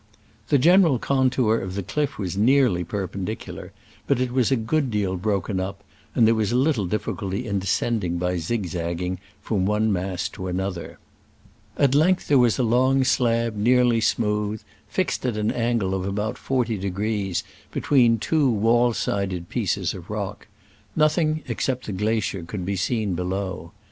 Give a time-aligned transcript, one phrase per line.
[0.47, 3.71] The general contour of the cliff was nearly perpendicular,
[4.07, 5.83] but it was a good deal broken up,
[6.15, 10.97] and there was little difficulty in descending by zigzagging from one mass to another.
[11.77, 14.65] At length there was a long slab, nearly Digitized by Google 12 SCRAMBLES AMONGST THE
[14.65, 14.87] ALPS IN i86o '69.' smooth,
[15.21, 20.47] fixed at an angle of about forty degrees between two wall sided pieces of rock:
[20.95, 23.71] nothing, except the glacier, could be seen below.